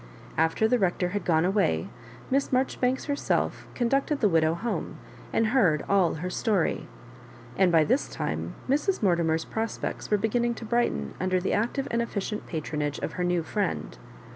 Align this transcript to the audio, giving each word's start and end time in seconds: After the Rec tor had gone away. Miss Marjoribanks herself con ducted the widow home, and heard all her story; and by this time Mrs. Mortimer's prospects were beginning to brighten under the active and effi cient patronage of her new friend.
After 0.35 0.67
the 0.67 0.79
Rec 0.79 0.97
tor 0.97 1.09
had 1.09 1.23
gone 1.23 1.45
away. 1.45 1.87
Miss 2.31 2.51
Marjoribanks 2.51 3.05
herself 3.05 3.67
con 3.75 3.87
ducted 3.87 4.19
the 4.19 4.27
widow 4.29 4.55
home, 4.55 4.97
and 5.31 5.49
heard 5.53 5.85
all 5.87 6.15
her 6.15 6.29
story; 6.31 6.87
and 7.55 7.71
by 7.71 7.83
this 7.83 8.09
time 8.09 8.55
Mrs. 8.67 9.03
Mortimer's 9.03 9.45
prospects 9.45 10.09
were 10.09 10.17
beginning 10.17 10.55
to 10.55 10.65
brighten 10.65 11.13
under 11.21 11.39
the 11.39 11.53
active 11.53 11.87
and 11.91 12.01
effi 12.01 12.19
cient 12.19 12.47
patronage 12.47 12.97
of 12.97 13.11
her 13.13 13.23
new 13.23 13.43
friend. 13.43 13.99